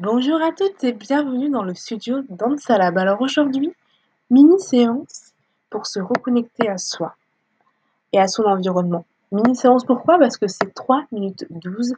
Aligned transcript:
Bonjour 0.00 0.40
à 0.40 0.52
toutes 0.52 0.84
et 0.84 0.92
bienvenue 0.92 1.50
dans 1.50 1.64
le 1.64 1.74
studio 1.74 2.22
d'Ansalab. 2.28 2.96
Alors 2.98 3.20
aujourd'hui, 3.20 3.74
mini 4.30 4.60
séance 4.60 5.32
pour 5.70 5.86
se 5.86 5.98
reconnecter 5.98 6.68
à 6.68 6.78
soi 6.78 7.16
et 8.12 8.20
à 8.20 8.28
son 8.28 8.44
environnement. 8.44 9.04
Mini 9.32 9.56
séance 9.56 9.84
pourquoi? 9.84 10.16
Parce 10.20 10.36
que 10.36 10.46
c'est 10.46 10.72
3 10.72 11.06
minutes 11.10 11.46
12 11.50 11.94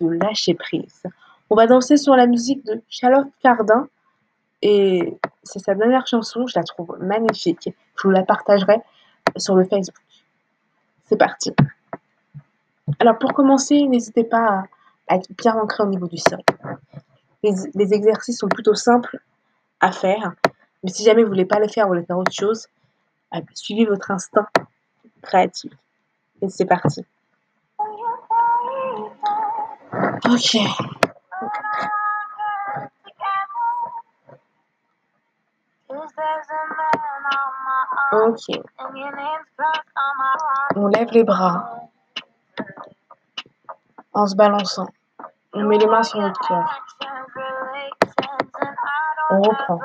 de 0.00 0.08
lâcher 0.08 0.54
prise. 0.54 1.04
On 1.48 1.54
va 1.54 1.68
danser 1.68 1.96
sur 1.96 2.16
la 2.16 2.26
musique 2.26 2.66
de 2.66 2.82
Charlotte 2.88 3.28
Cardin 3.40 3.86
et 4.60 5.16
c'est 5.44 5.60
sa 5.60 5.76
dernière 5.76 6.08
chanson, 6.08 6.48
je 6.48 6.58
la 6.58 6.64
trouve 6.64 6.96
magnifique. 6.98 7.68
Je 7.68 8.08
vous 8.08 8.10
la 8.10 8.24
partagerai 8.24 8.80
sur 9.36 9.54
le 9.54 9.62
Facebook. 9.62 9.94
C'est 11.04 11.16
parti. 11.16 11.52
Alors 12.98 13.16
pour 13.16 13.32
commencer, 13.32 13.80
n'hésitez 13.86 14.24
pas 14.24 14.64
à 15.06 15.14
être 15.14 15.28
bien 15.38 15.54
ancré 15.54 15.84
au 15.84 15.86
niveau 15.86 16.08
du 16.08 16.18
sol. 16.18 16.40
Les, 17.44 17.92
exercices 17.92 18.38
sont 18.38 18.48
plutôt 18.48 18.74
simples 18.74 19.18
à 19.78 19.92
faire, 19.92 20.32
mais 20.82 20.90
si 20.90 21.04
jamais 21.04 21.22
vous 21.22 21.28
voulez 21.28 21.44
pas 21.44 21.60
les 21.60 21.68
faire, 21.68 21.84
vous 21.84 21.92
voulez 21.92 22.06
faire 22.06 22.16
autre 22.16 22.32
chose, 22.32 22.68
euh, 23.34 23.40
suivez 23.52 23.84
votre 23.84 24.10
instinct 24.10 24.48
créatif. 25.20 25.70
Et 26.40 26.48
c'est 26.48 26.64
parti. 26.64 27.04
Ok. 30.26 30.56
Ok. 38.12 38.56
On 40.76 40.86
lève 40.86 41.08
les 41.12 41.24
bras 41.24 41.90
en 44.14 44.26
se 44.26 44.34
balançant. 44.34 44.88
On 45.52 45.64
met 45.64 45.76
les 45.76 45.86
mains 45.86 46.02
sur 46.02 46.20
notre 46.20 46.40
cœur. 46.40 46.80
On 49.30 49.40
reprend. 49.40 49.80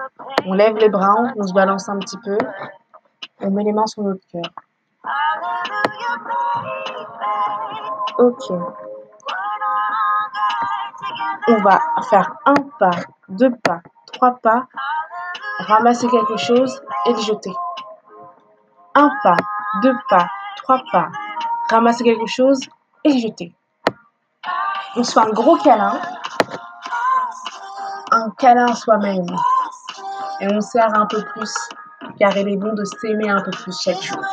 On 0.45 0.53
lève 0.53 0.75
les 0.78 0.89
bras, 0.89 1.16
on 1.36 1.47
se 1.47 1.53
balance 1.53 1.89
un 1.89 1.97
petit 2.00 2.17
peu. 2.17 2.38
On 3.41 3.52
met 3.52 3.64
les 3.64 3.72
mains 3.72 3.88
sur 3.88 4.03
notre 4.03 4.22
cœur. 4.31 4.44
Ok. 8.17 8.52
On 11.47 11.58
va 11.61 11.80
faire 12.09 12.31
un 12.45 12.53
pas, 12.80 12.91
deux 13.30 13.52
pas, 13.64 13.80
trois 14.13 14.36
pas, 14.36 14.67
ramasser 15.59 16.08
quelque 16.09 16.38
chose 16.38 16.81
et 17.06 17.13
le 17.13 17.19
jeter. 17.19 17.53
Un 18.94 19.09
pas, 19.23 19.38
deux 19.81 19.95
pas, 20.09 20.28
trois 20.58 20.81
pas, 20.91 21.08
ramasser 21.69 22.03
quelque 22.03 22.28
chose 22.28 22.59
et 23.03 23.13
le 23.13 23.19
jeter. 23.19 23.56
On 24.95 25.03
se 25.03 25.13
fait 25.13 25.25
un 25.25 25.31
gros 25.31 25.56
câlin 25.58 26.00
un 28.20 28.31
câlin 28.31 28.67
à 28.67 28.75
soi-même. 28.75 29.25
Et 30.42 30.48
on 30.52 30.62
sert 30.62 30.94
un 30.94 31.06
peu 31.06 31.23
plus, 31.34 31.53
car 32.20 32.36
il 32.38 32.50
est 32.50 32.58
bon 32.58 32.73
de 32.73 32.84
s'aimer 32.86 33.30
un 33.30 33.42
peu 33.42 33.52
plus 33.52 33.78
chaque 33.81 34.02
jour. 34.02 34.23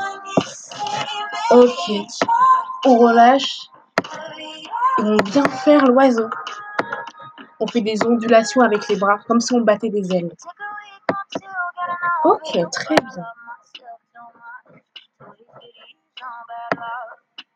Ok, 1.50 1.92
on 2.84 2.98
relâche. 2.98 3.68
Et 4.98 5.02
on 5.02 5.16
vient 5.24 5.48
faire 5.64 5.84
l'oiseau. 5.84 6.28
On 7.60 7.66
fait 7.66 7.80
des 7.80 8.04
ondulations 8.06 8.60
avec 8.60 8.88
les 8.88 8.96
bras, 8.96 9.18
comme 9.26 9.40
si 9.40 9.54
on 9.54 9.60
battait 9.60 9.90
des 9.90 10.14
ailes. 10.14 10.32
Ok, 12.24 12.58
très 12.72 12.96
bien. 12.96 13.24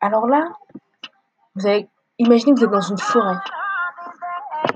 Alors 0.00 0.26
là, 0.26 0.48
vous 1.54 1.66
avez 1.66 1.88
imaginez 2.18 2.54
que 2.54 2.60
vous 2.60 2.64
êtes 2.64 2.70
dans 2.70 2.80
une 2.80 2.98
forêt 2.98 3.36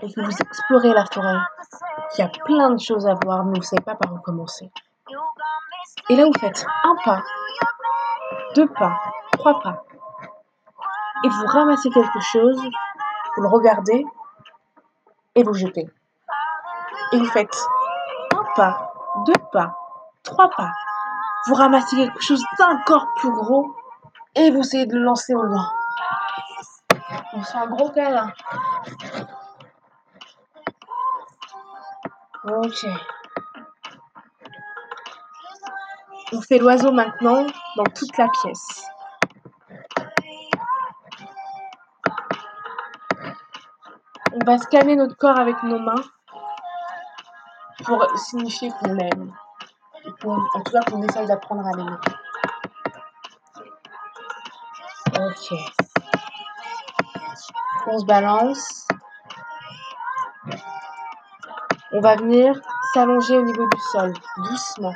et 0.05 0.13
que 0.13 0.21
vous 0.21 0.37
explorez 0.39 0.93
la 0.93 1.07
forêt, 1.07 1.39
il 2.17 2.21
y 2.21 2.23
a 2.23 2.29
plein 2.29 2.71
de 2.71 2.79
choses 2.79 3.07
à 3.07 3.15
voir, 3.25 3.45
mais 3.45 3.53
vous 3.53 3.59
ne 3.59 3.63
savez 3.63 3.83
pas 3.83 3.95
par 3.95 4.13
où 4.13 4.19
commencer. 4.19 4.71
Et 6.11 6.17
là, 6.17 6.25
vous 6.27 6.39
faites 6.39 6.67
un 6.85 6.95
pas, 7.05 7.23
deux 8.55 8.69
pas, 8.69 9.01
trois 9.33 9.61
pas, 9.61 9.83
et 11.25 11.29
vous 11.29 11.47
ramassez 11.47 11.89
quelque 11.91 12.21
chose, 12.21 12.63
vous 13.37 13.43
le 13.43 13.49
regardez 13.49 14.05
et 15.35 15.43
vous 15.43 15.55
jetez. 15.55 15.89
Et 17.13 17.19
vous 17.19 17.31
faites 17.31 17.57
un 18.35 18.45
pas, 18.57 18.93
deux 19.27 19.41
pas, 19.53 19.75
trois 20.23 20.51
pas, 20.51 20.71
vous 21.47 21.55
ramassez 21.55 21.97
quelque 21.97 22.21
chose 22.21 22.45
d'encore 22.59 23.07
plus 23.17 23.33
gros 23.33 23.75
et 24.35 24.51
vous 24.51 24.61
essayez 24.61 24.87
de 24.87 24.97
le 24.97 25.03
lancer 25.03 25.35
au 25.35 25.43
loin. 25.43 25.67
On 27.33 27.43
fait 27.43 27.59
un 27.59 27.67
gros 27.67 27.91
câlin. 27.91 28.31
Ok. 32.47 32.87
On 36.35 36.43
fait 36.43 36.59
l'oiseau 36.59 36.93
maintenant 36.93 37.47
dans 37.77 37.85
toute 37.85 38.15
la 38.19 38.29
pièce. 38.29 38.85
On 44.35 44.45
va 44.45 44.59
scanner 44.59 44.97
notre 44.97 45.17
corps 45.17 45.39
avec 45.39 45.63
nos 45.63 45.79
mains 45.79 46.03
pour 47.85 48.07
signifier 48.19 48.71
qu'on 48.79 48.93
l'aime. 48.93 49.33
En 50.25 50.61
tout 50.61 50.73
cas, 50.73 50.81
qu'on 50.83 51.03
essaye 51.03 51.27
d'apprendre 51.27 51.67
à 51.67 51.71
l'aimer. 51.77 51.97
Ok. 55.15 55.55
On 57.87 57.99
se 57.99 58.05
balance. 58.05 58.84
On 61.97 62.01
va 62.01 62.17
venir 62.17 62.61
s'allonger 62.93 63.39
au 63.39 63.43
niveau 63.43 63.69
du 63.69 63.81
sol, 63.93 64.13
doucement. 64.39 64.95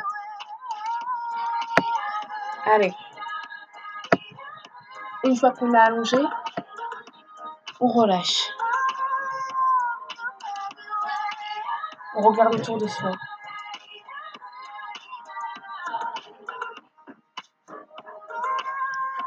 Allez. 2.67 2.93
Une 5.23 5.37
fois 5.37 5.53
qu'on 5.53 5.73
a 5.75 5.79
allongé, 5.79 6.17
on 7.79 7.87
relâche. 7.87 8.49
On 12.17 12.23
regarde 12.23 12.57
autour 12.57 12.79
de 12.79 12.89
soi. 12.89 13.13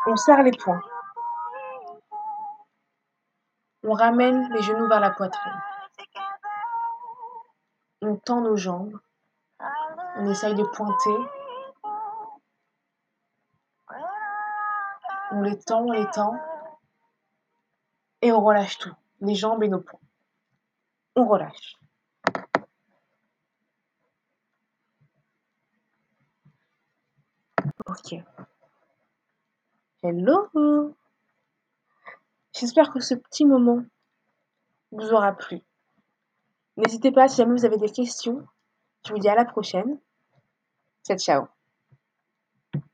On 0.07 0.15
serre 0.17 0.43
les 0.43 0.51
poings. 0.51 0.81
On 3.83 3.93
ramène 3.93 4.51
les 4.51 4.61
genoux 4.61 4.89
vers 4.89 4.99
la 4.99 5.11
poitrine. 5.11 5.61
On 8.03 8.15
tend 8.15 8.41
nos 8.41 8.57
jambes. 8.57 8.99
On 10.17 10.27
essaye 10.27 10.55
de 10.55 10.63
pointer. 10.63 11.15
On 15.31 15.41
les 15.41 15.59
tend, 15.59 15.83
on 15.83 15.91
les 15.91 16.09
tend. 16.09 16.35
Et 18.23 18.31
on 18.31 18.43
relâche 18.43 18.79
tout. 18.79 18.93
Les 19.21 19.35
jambes 19.35 19.63
et 19.63 19.67
nos 19.67 19.81
poings. 19.81 19.99
On 21.15 21.27
relâche. 21.27 21.77
Ok. 27.85 28.15
Hello 30.01 30.95
J'espère 32.53 32.91
que 32.91 32.99
ce 32.99 33.13
petit 33.13 33.45
moment 33.45 33.85
vous 34.91 35.13
aura 35.13 35.33
plu. 35.33 35.61
N'hésitez 36.81 37.11
pas, 37.11 37.27
si 37.27 37.37
jamais 37.37 37.53
vous 37.53 37.65
avez 37.65 37.77
des 37.77 37.91
questions, 37.91 38.43
je 39.05 39.13
vous 39.13 39.19
dis 39.19 39.29
à 39.29 39.35
la 39.35 39.45
prochaine. 39.45 39.99
Ciao, 41.05 41.17
ciao 41.17 41.60